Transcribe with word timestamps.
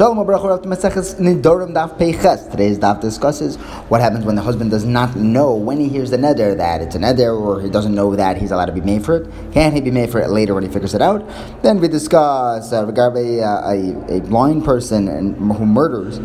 Shalom 0.00 0.16
Abrachor 0.16 0.62
Maseches 0.64 1.16
Nidorim 1.16 1.74
Daf. 1.74 1.98
Today's 2.50 2.78
daf 2.78 3.02
discusses 3.02 3.56
what 3.90 4.00
happens 4.00 4.24
when 4.24 4.34
the 4.34 4.40
husband 4.40 4.70
does 4.70 4.86
not 4.86 5.14
know 5.14 5.54
when 5.54 5.78
he 5.78 5.90
hears 5.90 6.08
the 6.08 6.16
neder 6.16 6.56
that 6.56 6.80
it's 6.80 6.94
a 6.94 6.98
neder, 6.98 7.38
or 7.38 7.60
he 7.60 7.68
doesn't 7.68 7.94
know 7.94 8.16
that 8.16 8.38
he's 8.38 8.50
allowed 8.50 8.64
to 8.64 8.72
be 8.72 8.80
made 8.80 9.04
for 9.04 9.16
it. 9.16 9.52
Can 9.52 9.74
he 9.74 9.82
be 9.82 9.90
made 9.90 10.08
for 10.10 10.18
it 10.18 10.30
later 10.30 10.54
when 10.54 10.62
he 10.62 10.70
figures 10.70 10.94
it 10.94 11.02
out? 11.02 11.22
Then 11.62 11.80
we 11.80 11.88
discuss 11.88 12.72
uh, 12.72 12.86
regarding 12.86 13.44
uh, 13.44 13.60
a, 13.66 14.16
a 14.16 14.20
blind 14.22 14.64
person 14.64 15.06
and, 15.06 15.36
who 15.36 15.66
murders 15.66 16.18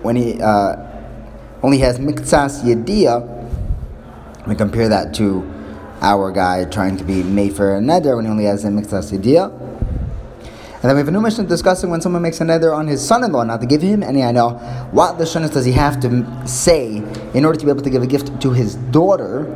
when 0.00 0.16
he 0.16 0.40
uh, 0.40 0.76
only 1.62 1.76
has 1.80 1.98
miktsas 1.98 2.62
yediyah. 2.62 4.46
We 4.46 4.54
compare 4.54 4.88
that 4.88 5.12
to 5.16 5.44
our 6.00 6.32
guy 6.32 6.64
trying 6.64 6.96
to 6.96 7.04
be 7.04 7.22
made 7.22 7.54
for 7.54 7.76
a 7.76 7.80
neder 7.80 8.16
when 8.16 8.24
he 8.24 8.30
only 8.30 8.44
has 8.44 8.64
a 8.64 8.68
miktsas 8.68 9.12
yediyah. 9.12 9.63
And 10.84 10.90
then 10.90 10.96
we 10.96 11.00
have 11.00 11.08
a 11.08 11.12
new 11.12 11.22
Mishnah 11.22 11.44
discussing 11.44 11.88
when 11.88 12.02
someone 12.02 12.20
makes 12.20 12.42
a 12.42 12.44
neder 12.44 12.76
on 12.76 12.86
his 12.86 13.02
son-in-law 13.02 13.44
not 13.44 13.62
to 13.62 13.66
give 13.66 13.80
him 13.80 14.02
any 14.02 14.22
I 14.22 14.32
know 14.32 14.50
what 14.90 15.16
the 15.16 15.24
shunas 15.24 15.50
does 15.50 15.64
he 15.64 15.72
have 15.72 15.98
to 16.00 16.46
say 16.46 16.96
in 17.32 17.46
order 17.46 17.58
to 17.58 17.64
be 17.64 17.70
able 17.70 17.80
to 17.80 17.88
give 17.88 18.02
a 18.02 18.06
gift 18.06 18.38
to 18.42 18.50
his 18.52 18.74
daughter. 18.74 19.46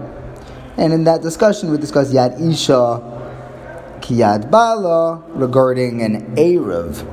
And 0.79 0.91
in 0.91 1.05
that 1.05 1.21
discussion, 1.21 1.71
we 1.71 1.77
discuss 1.77 2.15
Yad 2.15 2.41
Isha, 2.41 4.01
Kiyad 4.01 4.51
Bala 4.51 5.23
regarding 5.35 6.01
an 6.01 6.35
Eruv. 6.35 7.07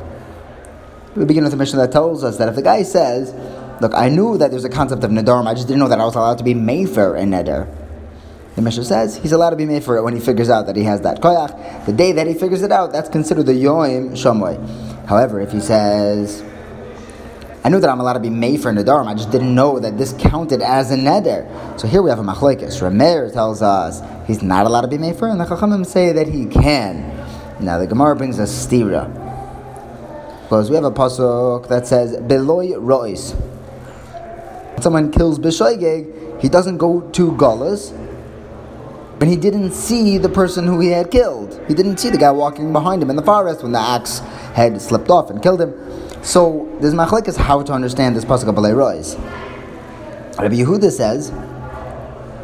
We 1.18 1.26
begin 1.26 1.44
with 1.44 1.54
a 1.54 1.58
Mishnah 1.58 1.80
that 1.80 1.92
tells 1.92 2.24
us 2.24 2.38
that 2.38 2.48
if 2.48 2.56
the 2.56 2.62
guy 2.62 2.84
says, 2.84 3.34
Look, 3.82 3.94
I 3.94 4.08
knew 4.08 4.38
that 4.38 4.50
there's 4.50 4.64
a 4.64 4.70
concept 4.70 5.04
of 5.04 5.12
Nadarim, 5.12 5.46
I 5.46 5.56
just 5.56 5.68
didn't 5.68 5.82
know 5.82 5.90
that 5.90 6.00
I 6.00 6.06
was 6.06 6.16
allowed 6.16 6.38
to 6.38 6.46
be 6.46 6.54
for 6.86 7.18
a 7.18 7.24
Neder. 7.24 7.85
The 8.56 8.62
Mishnah 8.62 8.86
says 8.86 9.18
he's 9.18 9.34
allowed 9.34 9.50
to 9.50 9.58
be 9.58 9.66
made 9.66 9.84
for 9.84 9.98
it 9.98 10.04
when 10.04 10.14
he 10.14 10.22
figures 10.22 10.50
out 10.50 10.66
that 10.68 10.78
he 10.78 10.84
has 10.84 11.02
that 11.02 11.22
koyach. 11.22 11.86
The 11.86 11.92
day 11.92 12.14
that 12.14 12.26
he 12.26 12.34
figures 12.34 12.62
it 12.62 12.72
out, 12.72 12.94
that's 12.94 13.10
considered 13.10 13.46
the 13.48 13.54
yoim 13.54 14.12
shomoy. 14.12 15.06
However, 15.08 15.42
if 15.42 15.52
he 15.52 15.60
says, 15.60 16.42
I 17.66 17.70
knew 17.70 17.80
that 17.80 17.90
I'm 17.90 18.00
allowed 18.00 18.14
to 18.14 18.20
be 18.22 18.30
made 18.30 18.62
for 18.62 18.72
nadarim, 18.72 19.08
I 19.08 19.14
just 19.14 19.32
didn't 19.32 19.54
know 19.54 19.80
that 19.80 19.98
this 19.98 20.14
counted 20.20 20.62
as 20.62 20.92
a 20.92 20.96
neder. 20.96 21.80
So 21.80 21.88
here 21.88 22.02
we 22.02 22.10
have 22.10 22.20
a 22.20 22.24
machlekes. 22.24 22.80
Rameir 22.82 23.34
tells 23.34 23.62
us 23.62 24.02
he's 24.26 24.42
not 24.42 24.66
allowed 24.66 24.82
to 24.82 24.88
be 24.88 24.98
made 24.98 25.18
for, 25.18 25.28
and 25.28 25.40
the 25.40 25.46
chachamim 25.46 25.86
say 25.86 26.14
that 26.14 26.28
he 26.28 26.46
can. 26.46 27.12
Now 27.60 27.78
the 27.78 27.88
Gemara 27.88 28.16
brings 28.16 28.40
a 28.40 28.44
stira. 28.44 29.12
Because 30.44 30.70
we 30.70 30.76
have 30.76 30.86
a 30.86 30.92
pasuk 30.92 31.68
that 31.70 31.88
says, 31.88 32.22
Beloy 32.22 32.78
rois. 32.78 33.36
Someone 34.80 35.12
kills 35.12 35.40
Bishoigeg, 35.40 36.40
he 36.40 36.48
doesn't 36.48 36.78
go 36.78 37.02
to 37.02 37.32
Gullus, 37.32 38.05
but 39.26 39.32
he 39.32 39.38
didn't 39.38 39.72
see 39.72 40.20
the 40.20 40.30
person 40.30 40.68
who 40.68 40.80
he 40.80 40.90
had 40.90 41.10
killed. 41.10 41.60
He 41.68 41.74
didn't 41.74 41.98
see 41.98 42.12
the 42.12 42.18
guy 42.20 42.30
walking 42.30 42.72
behind 42.72 43.02
him 43.02 43.10
in 43.10 43.16
the 43.16 43.24
forest 43.24 43.64
when 43.64 43.72
the 43.72 43.80
axe 43.80 44.20
had 44.54 44.80
slipped 44.80 45.10
off 45.10 45.32
and 45.32 45.42
killed 45.42 45.62
him. 45.62 45.74
So 46.24 46.72
there's 46.80 46.94
machlekes 46.94 47.36
how 47.36 47.64
to 47.64 47.74
understand 47.74 48.16
this 48.16 48.24
pasuk 48.24 48.50
of 48.50 48.56
Rois. 48.56 49.16
Rabbi 50.38 50.58
Yehuda 50.58 50.92
says 50.92 51.32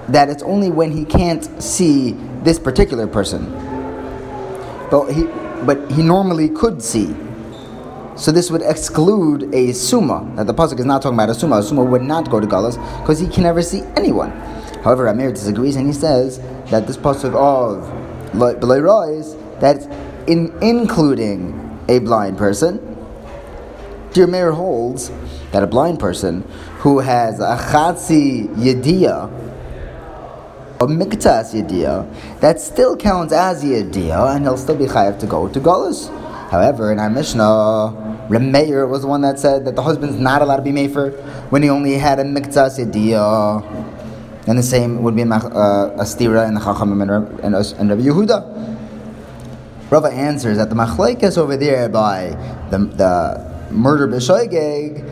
that 0.08 0.30
it's 0.30 0.42
only 0.42 0.72
when 0.72 0.90
he 0.92 1.06
can't 1.06 1.44
see 1.62 2.14
this 2.42 2.58
particular 2.58 3.06
person, 3.06 3.46
but 4.90 5.12
he 5.12 5.26
but 5.68 5.92
he 5.92 6.02
normally 6.02 6.50
could 6.50 6.82
see. 6.82 7.16
So 8.16 8.32
this 8.32 8.50
would 8.50 8.64
exclude 8.64 9.54
a 9.54 9.72
summa. 9.74 10.28
That 10.36 10.48
the 10.48 10.56
pasuk 10.56 10.80
is 10.80 10.86
not 10.86 11.04
talking 11.04 11.16
about 11.16 11.30
a 11.30 11.36
summa. 11.36 11.60
A 11.60 11.62
summa 11.62 11.84
would 11.84 12.02
not 12.02 12.32
go 12.32 12.40
to 12.40 12.48
Galas 12.48 12.78
because 13.02 13.20
he 13.20 13.28
can 13.28 13.44
never 13.44 13.62
see 13.62 13.84
anyone. 13.96 14.32
However, 14.84 15.08
Amir 15.08 15.32
disagrees 15.32 15.76
and 15.76 15.88
he 15.88 15.94
says 15.94 16.40
that 16.72 16.88
this 16.88 16.98
pasuk 16.98 17.36
of 17.36 17.88
Belay 18.34 19.18
is 19.18 19.36
that's 19.60 19.86
in 20.28 20.52
including 20.62 21.80
a 21.88 22.00
blind 22.00 22.38
person. 22.38 22.80
Dear 24.14 24.28
Meir 24.28 24.52
holds 24.52 25.12
that 25.52 25.64
a 25.64 25.68
blind 25.68 26.00
person 26.00 26.44
who 26.80 27.00
has 27.00 27.40
a 27.40 27.58
chatzi 27.58 28.48
yediyah, 28.56 29.30
a 30.82 30.88
miktas 30.88 31.54
yediyah, 31.54 32.40
that 32.40 32.60
still 32.60 32.98
counts 32.98 33.34
as 33.34 33.64
yediyah, 33.64 34.36
and 34.36 34.46
he'll 34.46 34.58
still 34.58 34.76
be 34.76 34.86
chayav 34.86 35.20
to 35.20 35.28
go 35.28 35.48
to 35.48 35.60
Golas. 35.60 36.10
However, 36.50 36.92
in 36.92 37.00
our 37.00 37.10
Mishnah, 37.10 38.28
Remeir 38.30 38.90
was 38.90 39.02
the 39.02 39.08
one 39.08 39.22
that 39.22 39.40
said 39.40 39.66
that 39.66 39.76
the 39.76 39.84
husband's 39.84 40.18
not 40.18 40.42
allowed 40.42 40.58
to 40.58 40.62
be 40.64 40.72
made 40.72 40.92
for 40.92 41.12
when 41.50 41.64
he 41.64 41.70
only 41.70 41.94
had 41.94 42.20
a 42.20 42.24
miktas 42.24 42.80
yediyah. 42.80 43.81
And 44.48 44.58
the 44.58 44.64
same 44.64 45.04
would 45.04 45.16
be 45.16 45.22
uh, 45.22 45.26
a 45.26 46.04
stira 46.04 46.48
in 46.48 46.56
the 46.56 46.62
Chachamim 46.62 47.04
and, 47.04 47.40
and, 47.42 47.56
and 47.56 47.90
Rabbi 47.90 48.02
Yehuda. 48.02 48.72
Rava 49.92 50.08
answers 50.08 50.58
that 50.58 50.70
the 50.70 50.76
machlekes 50.76 51.38
over 51.38 51.58
there 51.58 51.90
by 51.90 52.30
the, 52.72 52.78
the 52.78 53.72
murder 53.72 54.08
b'shoigeg, 54.08 55.08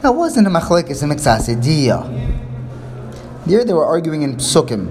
that 0.00 0.12
wasn't 0.12 0.46
a 0.46 0.50
machlekes 0.50 1.02
in 1.02 1.10
Miksasidiyah. 1.10 2.38
There 3.46 3.64
they 3.64 3.74
were 3.74 3.84
arguing 3.84 4.22
in 4.22 4.36
psukim, 4.36 4.88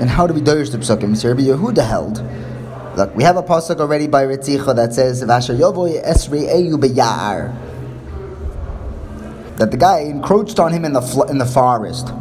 and 0.00 0.10
how 0.10 0.26
to 0.26 0.34
be 0.34 0.40
doyish 0.40 0.72
to 0.72 0.78
psukim. 0.78 1.16
So 1.16 1.28
Rabbi 1.28 1.42
Yehuda 1.42 1.86
held. 1.86 2.24
Look, 2.96 3.14
we 3.14 3.22
have 3.22 3.36
a 3.36 3.42
pasuk 3.42 3.80
already 3.80 4.08
by 4.08 4.24
Ritzicha 4.24 4.74
that 4.74 4.92
says, 4.92 5.22
"Vasher 5.22 5.56
yovoy 5.56 6.04
esri 6.04 6.48
eyu 6.48 6.78
b'yar." 6.78 7.54
That 9.56 9.70
the 9.70 9.76
guy 9.76 10.00
encroached 10.00 10.58
on 10.58 10.72
him 10.72 10.84
in 10.84 10.92
the 10.92 11.26
in 11.30 11.38
the 11.38 11.46
forest 11.46 12.12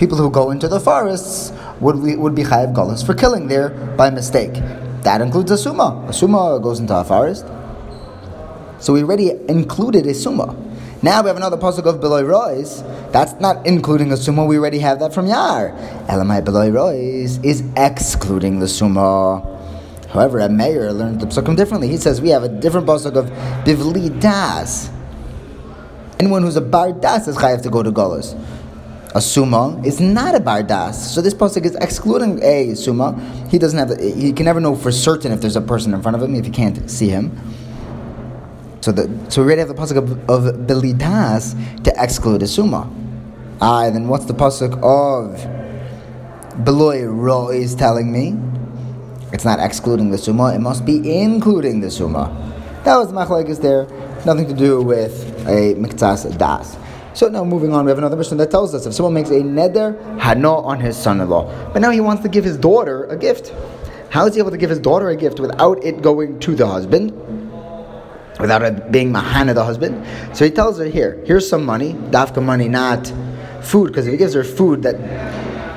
people 0.00 0.16
who 0.16 0.30
go 0.30 0.50
into 0.50 0.66
the 0.66 0.80
forests 0.80 1.52
would, 1.78 1.96
would 1.96 2.34
be 2.34 2.42
chayav 2.42 2.74
gullus 2.74 3.04
for 3.04 3.14
killing 3.14 3.48
there 3.48 3.68
by 3.98 4.08
mistake. 4.08 4.54
That 5.02 5.20
includes 5.20 5.50
a 5.50 5.58
summa. 5.58 6.06
A 6.08 6.12
summa 6.12 6.58
goes 6.60 6.80
into 6.80 6.96
a 6.96 7.04
forest. 7.04 7.44
So 8.80 8.94
we 8.94 9.02
already 9.02 9.32
included 9.48 10.06
a 10.06 10.14
summa. 10.14 10.56
Now 11.02 11.22
we 11.22 11.28
have 11.28 11.36
another 11.36 11.58
pasuk 11.58 11.84
of 11.84 12.00
Beloy 12.00 12.22
Rois. 12.22 12.82
That's 13.12 13.34
not 13.40 13.66
including 13.66 14.10
a 14.10 14.16
summa. 14.16 14.46
We 14.46 14.56
already 14.56 14.78
have 14.78 15.00
that 15.00 15.12
from 15.12 15.26
Yar. 15.26 15.72
Elamai 16.08 16.44
Beloy 16.46 16.70
Rois 16.70 17.38
is 17.44 17.62
excluding 17.76 18.58
the 18.58 18.68
summa. 18.68 19.46
However, 20.08 20.40
a 20.40 20.48
mayor 20.48 20.92
learned 20.94 21.20
the 21.20 21.26
psukim 21.26 21.56
differently. 21.56 21.88
He 21.88 21.98
says 21.98 22.22
we 22.22 22.30
have 22.30 22.42
a 22.42 22.48
different 22.48 22.86
pasuk 22.86 23.16
of 23.16 23.26
Bivli 23.66 24.18
Das. 24.18 24.90
Anyone 26.18 26.42
who's 26.42 26.56
a 26.56 26.62
bar 26.62 26.92
das 26.92 27.28
is 27.28 27.36
chayav 27.36 27.62
to 27.62 27.70
go 27.70 27.82
to 27.82 27.92
Golas 27.92 28.34
a 29.14 29.20
summa 29.20 29.80
is 29.84 30.00
not 30.00 30.34
a 30.34 30.40
bardas. 30.40 30.94
So 30.94 31.20
this 31.20 31.34
pasuk 31.34 31.64
is 31.64 31.74
excluding 31.76 32.42
a 32.42 32.74
summa. 32.74 33.18
He 33.50 33.58
doesn't 33.58 33.78
have. 33.78 33.98
He 34.00 34.32
can 34.32 34.44
never 34.44 34.60
know 34.60 34.76
for 34.76 34.92
certain 34.92 35.32
if 35.32 35.40
there's 35.40 35.56
a 35.56 35.60
person 35.60 35.92
in 35.94 36.02
front 36.02 36.16
of 36.16 36.22
him 36.22 36.34
if 36.34 36.44
he 36.44 36.50
can't 36.50 36.88
see 36.90 37.08
him. 37.08 37.36
So 38.80 38.92
the 38.92 39.10
so 39.30 39.42
we 39.42 39.46
already 39.46 39.60
have 39.60 39.68
the 39.68 39.74
pasuk 39.74 39.96
of, 39.96 40.12
of 40.30 40.54
belidas 40.66 41.54
to 41.84 41.92
exclude 41.96 42.42
a 42.42 42.46
summa. 42.46 42.90
Ah, 43.60 43.90
then 43.90 44.08
what's 44.08 44.26
the 44.26 44.34
pasuk 44.34 44.80
of 44.82 46.64
beloy 46.64 47.04
ro 47.04 47.48
is 47.48 47.74
telling 47.74 48.12
me? 48.12 48.36
It's 49.32 49.44
not 49.44 49.60
excluding 49.60 50.10
the 50.10 50.18
summa. 50.18 50.54
It 50.54 50.60
must 50.60 50.84
be 50.84 51.20
including 51.20 51.80
the 51.80 51.90
summa. 51.90 52.36
That 52.84 52.96
was 52.96 53.48
is 53.48 53.60
there. 53.60 53.86
Nothing 54.24 54.48
to 54.48 54.54
do 54.54 54.82
with 54.82 55.46
a 55.46 55.74
miktas 55.74 56.36
das. 56.38 56.76
So 57.12 57.28
now 57.28 57.44
moving 57.44 57.72
on, 57.72 57.84
we 57.84 57.90
have 57.90 57.98
another 57.98 58.16
Mishnah 58.16 58.36
that 58.38 58.50
tells 58.50 58.74
us 58.74 58.86
if 58.86 58.94
someone 58.94 59.14
makes 59.14 59.30
a 59.30 59.40
neder 59.40 59.98
hano 60.18 60.64
on 60.64 60.78
his 60.78 60.96
son-in-law, 60.96 61.72
but 61.72 61.82
now 61.82 61.90
he 61.90 62.00
wants 62.00 62.22
to 62.22 62.28
give 62.28 62.44
his 62.44 62.56
daughter 62.56 63.04
a 63.04 63.16
gift. 63.16 63.52
How 64.10 64.26
is 64.26 64.34
he 64.34 64.40
able 64.40 64.52
to 64.52 64.56
give 64.56 64.70
his 64.70 64.78
daughter 64.78 65.08
a 65.08 65.16
gift 65.16 65.40
without 65.40 65.84
it 65.84 66.02
going 66.02 66.38
to 66.40 66.54
the 66.54 66.66
husband? 66.66 67.12
Without 68.38 68.62
it 68.62 68.90
being 68.92 69.12
mahana 69.12 69.54
the 69.54 69.64
husband? 69.64 70.06
So 70.36 70.44
he 70.44 70.50
tells 70.50 70.78
her, 70.78 70.84
here, 70.84 71.22
here's 71.26 71.48
some 71.48 71.64
money, 71.64 71.94
dafka 71.94 72.42
money, 72.42 72.68
not 72.68 73.12
food, 73.60 73.88
because 73.88 74.06
if 74.06 74.12
he 74.12 74.16
gives 74.16 74.34
her 74.34 74.44
food, 74.44 74.82
that 74.84 74.96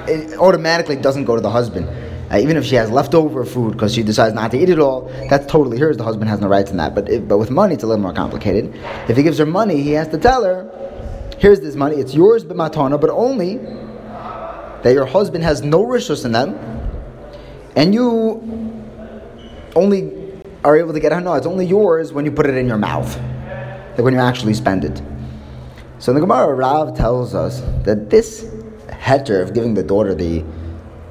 it 0.08 0.38
automatically 0.38 0.96
doesn't 0.96 1.26
go 1.26 1.36
to 1.36 1.42
the 1.42 1.50
husband. 1.50 1.88
Uh, 2.32 2.38
even 2.38 2.58
if 2.58 2.66
she 2.66 2.76
has 2.76 2.90
leftover 2.90 3.46
food 3.46 3.74
because 3.74 3.94
she 3.94 4.02
decides 4.02 4.34
not 4.34 4.50
to 4.52 4.58
eat 4.58 4.70
it 4.70 4.80
all, 4.80 5.12
that's 5.30 5.46
totally 5.46 5.78
hers. 5.78 5.98
The 5.98 6.04
husband 6.04 6.30
has 6.30 6.40
no 6.40 6.48
rights 6.48 6.72
in 6.72 6.78
that. 6.78 6.96
But 6.96 7.10
if, 7.10 7.28
but 7.28 7.38
with 7.38 7.52
money, 7.52 7.76
it's 7.76 7.84
a 7.84 7.88
little 7.88 8.02
more 8.02 8.14
complicated. 8.14 8.74
If 9.07 9.18
he 9.18 9.24
gives 9.24 9.38
her 9.38 9.46
money, 9.46 9.81
he 9.81 9.92
has 9.92 10.07
to 10.07 10.18
tell 10.18 10.44
her, 10.44 10.69
here's 11.44 11.60
this 11.60 11.75
money, 11.75 11.98
it's 11.98 12.16
yours 12.16 12.45
but 12.45 12.56
matana, 12.56 12.98
but 13.00 13.10
only 13.10 13.57
that 13.57 14.94
your 14.94 15.06
husband 15.06 15.44
has 15.44 15.62
no 15.62 15.86
rishus 15.86 16.24
in 16.24 16.31
them, 16.31 16.57
and 17.75 17.94
you 17.94 18.42
only 19.75 20.13
are 20.63 20.78
able 20.78 20.94
to 20.94 21.01
get 21.01 21.12
no, 21.22 21.34
it's 21.34 21.45
only 21.45 21.66
yours 21.66 22.13
when 22.13 22.24
you 22.24 22.31
put 22.31 22.45
it 22.45 22.56
in 22.56 22.66
your 22.66 22.78
mouth, 22.78 23.18
like 23.18 23.98
when 23.98 24.13
you 24.13 24.22
actually 24.22 24.54
spend 24.54 24.86
it. 24.86 25.01
So 26.00 26.13
in 26.13 26.16
the 26.16 26.22
Gemara, 26.22 26.54
Rav 26.54 26.95
tells 26.95 27.36
us 27.36 27.60
that 27.84 28.10
this 28.10 28.45
heter 28.88 29.42
of 29.42 29.54
giving 29.54 29.74
the 29.74 29.84
daughter 29.84 30.16
the 30.16 30.45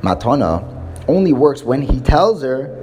matana 0.00 0.66
only 1.08 1.34
works 1.34 1.62
when 1.62 1.82
he 1.82 2.00
tells 2.00 2.40
her 2.40 2.78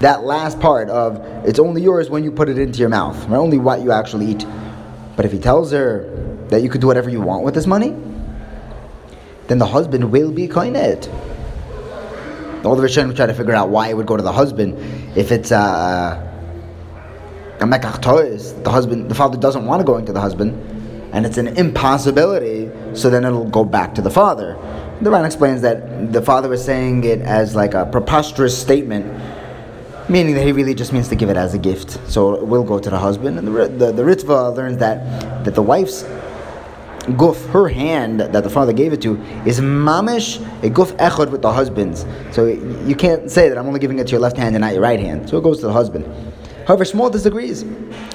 that 0.00 0.24
last 0.24 0.60
part 0.60 0.90
of 0.90 1.16
it's 1.46 1.58
only 1.58 1.80
yours 1.80 2.10
when 2.10 2.24
you 2.24 2.30
put 2.30 2.50
it 2.50 2.58
into 2.58 2.78
your 2.78 2.90
mouth, 2.90 3.26
only 3.30 3.56
what 3.56 3.80
you 3.80 3.90
actually 3.90 4.26
eat. 4.26 4.44
But 5.16 5.24
if 5.24 5.32
he 5.32 5.38
tells 5.38 5.72
her 5.72 6.12
that 6.48 6.62
you 6.62 6.68
could 6.68 6.80
do 6.80 6.86
whatever 6.86 7.10
you 7.10 7.20
want 7.20 7.44
with 7.44 7.54
this 7.54 7.66
money, 7.66 7.94
then 9.48 9.58
the 9.58 9.66
husband 9.66 10.10
will 10.10 10.32
be 10.32 10.48
koinet. 10.48 11.06
All 12.64 12.74
the 12.74 12.82
Rishonim 12.82 13.14
try 13.14 13.26
to 13.26 13.34
figure 13.34 13.54
out 13.54 13.68
why 13.68 13.88
it 13.88 13.96
would 13.96 14.06
go 14.06 14.16
to 14.16 14.22
the 14.22 14.32
husband 14.32 14.76
if 15.16 15.30
it's 15.30 15.52
uh, 15.52 16.22
a 17.60 17.64
mekach 17.64 18.62
the 18.62 18.70
husband, 18.70 19.10
the 19.10 19.14
father 19.14 19.38
doesn't 19.38 19.64
want 19.64 19.80
to 19.80 19.84
go 19.84 19.96
into 19.96 20.12
the 20.12 20.20
husband, 20.20 20.52
and 21.12 21.24
it's 21.24 21.38
an 21.38 21.48
impossibility, 21.48 22.70
so 22.94 23.08
then 23.08 23.24
it'll 23.24 23.48
go 23.48 23.64
back 23.64 23.94
to 23.94 24.02
the 24.02 24.10
father. 24.10 24.58
The 25.00 25.10
Ran 25.10 25.24
explains 25.24 25.62
that 25.62 26.12
the 26.12 26.22
father 26.22 26.48
was 26.48 26.64
saying 26.64 27.04
it 27.04 27.20
as 27.20 27.54
like 27.54 27.74
a 27.74 27.86
preposterous 27.86 28.58
statement, 28.58 29.06
meaning 30.08 30.34
that 30.34 30.44
he 30.44 30.52
really 30.52 30.74
just 30.74 30.92
means 30.92 31.08
to 31.08 31.16
give 31.16 31.28
it 31.28 31.36
as 31.36 31.54
a 31.54 31.58
gift. 31.58 31.98
So 32.08 32.34
it 32.34 32.46
will 32.46 32.64
go 32.64 32.78
to 32.78 32.90
the 32.90 32.98
husband. 32.98 33.38
And 33.38 33.46
the, 33.46 33.68
the, 33.68 33.92
the 33.92 34.02
Ritva 34.02 34.56
learns 34.56 34.78
that, 34.78 35.44
that 35.44 35.54
the 35.54 35.62
wife's 35.62 36.02
guf, 37.06 37.48
her 37.50 37.68
hand 37.68 38.20
that 38.20 38.42
the 38.42 38.50
father 38.50 38.72
gave 38.72 38.92
it 38.92 39.02
to, 39.02 39.20
is 39.44 39.60
mamish 39.60 40.40
a 40.62 40.70
guf 40.70 40.96
echad 40.96 41.30
with 41.30 41.42
the 41.42 41.52
husband's. 41.52 42.04
So 42.32 42.46
you 42.46 42.94
can't 42.94 43.30
say 43.30 43.48
that 43.48 43.56
I'm 43.58 43.66
only 43.66 43.80
giving 43.80 43.98
it 43.98 44.06
to 44.08 44.10
your 44.12 44.20
left 44.20 44.36
hand 44.36 44.54
and 44.54 44.62
not 44.62 44.72
your 44.72 44.82
right 44.82 45.00
hand. 45.00 45.28
So 45.28 45.38
it 45.38 45.42
goes 45.42 45.60
to 45.60 45.66
the 45.66 45.72
husband. 45.72 46.04
However, 46.66 46.84
Shmuel 46.84 47.12
disagrees. 47.12 47.64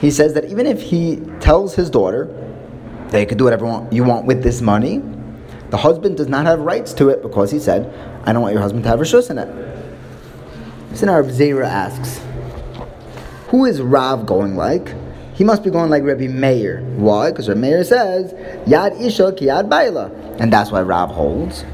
He 0.01 0.11
says 0.11 0.33
that 0.33 0.45
even 0.45 0.65
if 0.65 0.81
he 0.81 1.17
tells 1.39 1.73
his 1.73 1.89
daughter 1.89 2.25
that 3.09 3.19
you 3.19 3.25
could 3.25 3.38
do 3.38 3.45
whatever 3.45 3.88
you 3.91 4.03
want 4.03 4.25
with 4.25 4.43
this 4.43 4.61
money, 4.61 5.01
the 5.69 5.77
husband 5.77 6.17
does 6.17 6.27
not 6.27 6.45
have 6.45 6.59
rights 6.59 6.94
to 6.94 7.09
it 7.09 7.21
because 7.21 7.49
he 7.49 7.59
said, 7.59 7.94
I 8.25 8.33
don't 8.33 8.41
want 8.41 8.53
your 8.53 8.61
husband 8.61 8.83
to 8.83 8.89
have 8.89 8.99
rishus 8.99 9.29
in 9.29 9.37
it. 9.37 9.47
Now 11.01 11.21
Zera 11.23 11.65
asks, 11.65 12.21
who 13.47 13.65
is 13.65 13.81
Rav 13.81 14.25
going 14.25 14.55
like? 14.55 14.94
He 15.41 15.45
must 15.45 15.63
be 15.63 15.71
going 15.71 15.89
like 15.89 16.03
Rabbi 16.03 16.27
Meir. 16.27 16.83
Why? 16.97 17.31
Because 17.31 17.49
Rabbi 17.49 17.61
Meir 17.61 17.83
says, 17.83 18.31
Yad 18.69 19.01
Isha 19.01 19.33
ki 19.33 19.47
Yad 19.47 19.69
Baila. 19.69 20.11
And 20.38 20.53
that's 20.53 20.69
why 20.69 20.83
Rav 20.83 21.09
holds 21.09 21.65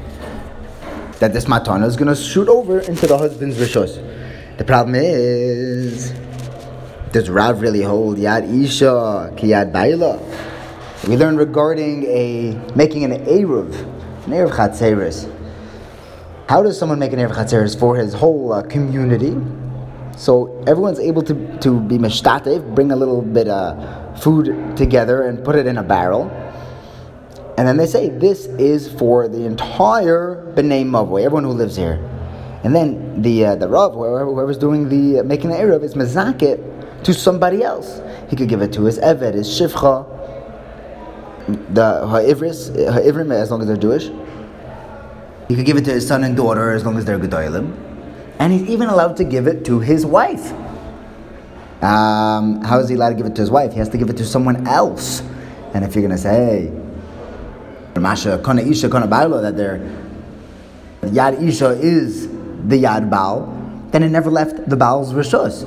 that 1.18 1.34
this 1.34 1.44
matana 1.44 1.84
is 1.86 1.94
going 1.94 2.08
to 2.08 2.16
shoot 2.16 2.48
over 2.48 2.80
into 2.80 3.06
the 3.06 3.18
husband's 3.18 3.58
rishus. 3.58 4.02
The 4.56 4.64
problem 4.64 4.94
is, 4.94 6.14
does 7.12 7.28
Rav 7.28 7.60
really 7.60 7.82
hold 7.82 8.16
Yad 8.16 8.50
Isha 8.64 9.34
ki 9.36 9.48
Yad 9.48 9.70
Baila? 9.70 10.18
We 11.06 11.18
learn 11.18 11.36
regarding 11.36 12.04
a 12.04 12.54
making 12.74 13.04
an 13.04 13.22
Eruv, 13.26 13.74
an 14.24 14.32
Eruv 14.32 14.52
Chatzeris. 14.52 15.30
How 16.48 16.62
does 16.62 16.78
someone 16.78 16.98
make 16.98 17.12
an 17.12 17.18
Eruv 17.18 17.34
Chatzeris 17.34 17.78
for 17.78 17.96
his 17.96 18.14
whole 18.14 18.50
uh, 18.50 18.62
community? 18.62 19.36
So 20.18 20.64
everyone's 20.66 20.98
able 20.98 21.22
to, 21.22 21.58
to 21.58 21.80
be 21.80 21.96
mishtatev, 21.96 22.74
bring 22.74 22.90
a 22.90 22.96
little 22.96 23.22
bit 23.22 23.46
of 23.46 24.20
food 24.20 24.76
together 24.76 25.22
and 25.22 25.44
put 25.44 25.54
it 25.54 25.66
in 25.66 25.78
a 25.78 25.82
barrel. 25.84 26.28
And 27.56 27.68
then 27.68 27.76
they 27.76 27.86
say, 27.86 28.08
this 28.08 28.46
is 28.46 28.92
for 28.92 29.28
the 29.28 29.44
entire 29.44 30.52
B'nai 30.56 30.84
Mavoi, 30.84 31.24
everyone 31.24 31.44
who 31.44 31.52
lives 31.52 31.76
here. 31.76 32.04
And 32.64 32.74
then 32.74 33.22
the 33.22 33.46
uh, 33.46 33.54
the 33.54 33.68
Rav, 33.68 33.94
whoever, 33.94 34.24
whoever's 34.24 34.58
doing 34.58 34.88
the 34.88 35.20
uh, 35.20 35.22
making 35.22 35.50
the 35.50 35.56
Eruv, 35.56 35.84
is 35.84 35.94
mazaket 35.94 37.04
to 37.04 37.14
somebody 37.14 37.62
else. 37.62 38.00
He 38.28 38.34
could 38.34 38.48
give 38.48 38.60
it 38.60 38.72
to 38.72 38.82
his 38.82 38.98
Eved, 38.98 39.34
his 39.34 39.48
Shivcha, 39.48 40.04
the 41.72 42.04
Ha'ivris, 42.08 42.74
Ha'ivrim, 42.92 43.32
as 43.32 43.52
long 43.52 43.60
as 43.60 43.68
they're 43.68 43.76
Jewish. 43.76 44.10
He 45.46 45.54
could 45.54 45.64
give 45.64 45.76
it 45.76 45.84
to 45.84 45.92
his 45.92 46.08
son 46.08 46.24
and 46.24 46.36
daughter 46.36 46.72
as 46.72 46.84
long 46.84 46.98
as 46.98 47.04
they're 47.04 47.20
Gedolim. 47.20 47.87
And 48.38 48.52
he's 48.52 48.68
even 48.68 48.88
allowed 48.88 49.16
to 49.16 49.24
give 49.24 49.46
it 49.46 49.64
to 49.66 49.80
his 49.80 50.06
wife. 50.06 50.52
Um, 51.82 52.62
how 52.62 52.80
is 52.80 52.88
he 52.88 52.94
allowed 52.94 53.10
to 53.10 53.14
give 53.14 53.26
it 53.26 53.34
to 53.36 53.42
his 53.42 53.50
wife? 53.50 53.72
He 53.72 53.78
has 53.78 53.88
to 53.90 53.98
give 53.98 54.10
it 54.10 54.16
to 54.16 54.24
someone 54.24 54.66
else. 54.66 55.20
And 55.74 55.84
if 55.84 55.94
you're 55.94 56.02
going 56.02 56.16
to 56.16 56.18
say, 56.18 56.72
Masha 57.96 58.34
Isha 58.34 58.88
Bailo, 58.88 59.42
that 59.42 59.56
their 59.56 59.78
Yad 61.02 61.42
Isha 61.42 61.70
is 61.80 62.28
the 62.28 62.82
Yad 62.82 63.10
Baal, 63.10 63.46
then 63.90 64.02
it 64.02 64.10
never 64.10 64.30
left 64.30 64.68
the 64.68 64.76
Baal's 64.76 65.12
Rishos. 65.12 65.66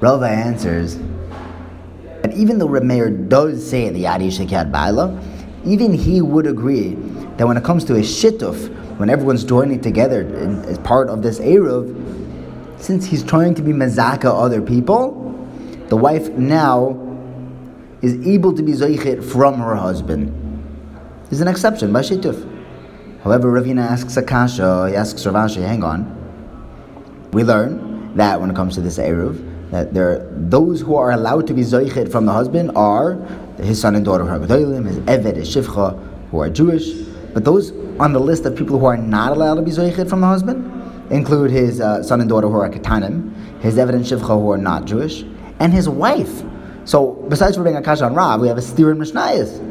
Rava 0.00 0.28
answers, 0.28 0.94
and 0.94 2.32
even 2.32 2.58
though 2.58 2.68
Rameir 2.68 3.28
does 3.28 3.68
say 3.68 3.90
the 3.90 4.04
Yad 4.04 4.26
Isha 4.26 4.46
Yad 4.46 4.72
Baila, 4.72 5.20
even 5.64 5.92
he 5.92 6.22
would 6.22 6.46
agree 6.46 6.96
that 7.40 7.46
when 7.46 7.56
it 7.56 7.64
comes 7.64 7.86
to 7.86 7.94
a 7.94 8.00
shittuf, 8.00 8.68
when 8.98 9.08
everyone's 9.08 9.44
joining 9.44 9.80
together 9.80 10.20
in, 10.20 10.62
as 10.66 10.76
part 10.80 11.08
of 11.08 11.22
this 11.22 11.38
Eruv, 11.38 11.88
since 12.78 13.06
he's 13.06 13.22
trying 13.22 13.54
to 13.54 13.62
be 13.62 13.72
mazaka 13.72 14.26
other 14.26 14.60
people, 14.60 15.32
the 15.88 15.96
wife 15.96 16.28
now 16.32 17.00
is 18.02 18.26
able 18.26 18.52
to 18.52 18.62
be 18.62 18.72
zoichet 18.72 19.24
from 19.24 19.54
her 19.54 19.74
husband. 19.74 20.30
There's 21.30 21.40
an 21.40 21.48
exception 21.48 21.94
by 21.94 22.02
shituf. 22.02 22.46
However, 23.24 23.50
Ravina 23.50 23.88
asks 23.88 24.18
Akasha, 24.18 24.90
he 24.90 24.94
asks 24.94 25.24
Rav 25.24 25.34
Ashi, 25.34 25.66
hang 25.66 25.82
on. 25.82 26.14
We 27.32 27.42
learn 27.42 28.14
that 28.16 28.38
when 28.38 28.50
it 28.50 28.54
comes 28.54 28.74
to 28.74 28.82
this 28.82 28.98
Eruv, 28.98 29.70
that 29.70 29.94
there 29.94 30.28
those 30.30 30.82
who 30.82 30.94
are 30.94 31.12
allowed 31.12 31.46
to 31.46 31.54
be 31.54 31.62
zoichet 31.62 32.12
from 32.12 32.26
the 32.26 32.32
husband 32.32 32.72
are 32.76 33.14
his 33.56 33.80
son 33.80 33.96
and 33.96 34.04
daughter 34.04 34.24
his 34.24 34.50
eved, 34.50 35.36
his 35.36 35.56
shivcha, 35.56 35.98
who 36.30 36.40
are 36.40 36.50
Jewish. 36.50 37.09
But 37.32 37.44
those 37.44 37.72
on 37.98 38.12
the 38.12 38.20
list 38.20 38.44
of 38.44 38.56
people 38.56 38.78
who 38.78 38.86
are 38.86 38.96
not 38.96 39.32
allowed 39.32 39.54
to 39.56 39.62
be 39.62 39.70
zoichet 39.70 40.08
from 40.08 40.20
the 40.20 40.26
husband 40.26 41.12
include 41.12 41.50
his 41.50 41.80
uh, 41.80 42.02
son 42.02 42.20
and 42.20 42.28
daughter 42.28 42.48
who 42.48 42.56
are 42.56 42.68
ketanim, 42.70 43.60
his 43.60 43.76
eved 43.76 43.94
and 43.94 44.04
shivcha 44.04 44.40
who 44.40 44.50
are 44.50 44.58
not 44.58 44.84
Jewish, 44.84 45.22
and 45.58 45.72
his 45.72 45.88
wife. 45.88 46.42
So 46.84 47.12
besides 47.28 47.56
for 47.56 47.62
being 47.62 47.76
a 47.76 47.82
kasha 47.82 48.04
on 48.04 48.14
Rav, 48.14 48.40
we 48.40 48.48
have 48.48 48.58
a 48.58 48.62
stira 48.62 48.92
in 48.92 48.98
Mishnayos. 48.98 49.66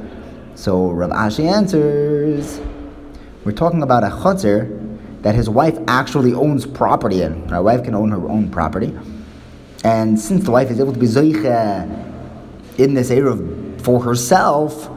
So 0.55 0.91
Rav 0.91 1.11
Ashi 1.11 1.49
answers, 1.49 2.61
we're 3.43 3.51
talking 3.53 3.81
about 3.81 4.03
a 4.03 4.07
chotzer 4.07 4.75
that 5.21 5.35
his 5.35 5.49
wife 5.49 5.77
actually 5.87 6.33
owns 6.33 6.65
property 6.65 7.21
in. 7.21 7.51
Our 7.51 7.63
wife 7.63 7.83
can 7.83 7.95
own 7.95 8.11
her 8.11 8.29
own 8.29 8.49
property. 8.49 8.97
And 9.83 10.19
since 10.19 10.43
the 10.43 10.51
wife 10.51 10.69
is 10.69 10.79
able 10.79 10.93
to 10.93 10.99
be 10.99 11.07
zoiche 11.07 12.05
in 12.77 12.93
this 12.93 13.11
area 13.11 13.35
for 13.79 14.01
herself, 14.03 14.89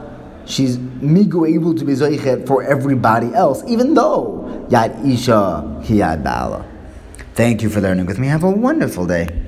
she's 0.45 0.77
migu 0.77 1.47
able 1.47 1.73
to 1.75 1.85
be 1.85 1.93
zoichet 1.93 2.47
for 2.47 2.63
everybody 2.63 3.33
else, 3.33 3.63
even 3.67 3.93
though 3.93 4.65
yad 4.69 5.05
isha 5.05 5.81
hiyad 5.83 6.23
bala. 6.23 6.65
Thank 7.35 7.61
you 7.61 7.69
for 7.69 7.81
learning 7.81 8.05
with 8.05 8.19
me. 8.19 8.27
Have 8.27 8.43
a 8.43 8.51
wonderful 8.51 9.07
day. 9.07 9.42